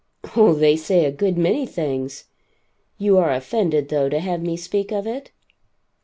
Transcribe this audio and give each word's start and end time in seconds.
"Oh, 0.35 0.55
they 0.55 0.77
say 0.77 1.05
a 1.05 1.11
good 1.11 1.37
many 1.37 1.67
things. 1.67 2.23
You 2.97 3.19
are 3.19 3.31
offended, 3.31 3.89
though, 3.89 4.09
to 4.09 4.19
have 4.19 4.41
me 4.41 4.57
speak 4.57 4.91
of 4.91 5.05
it?" 5.05 5.29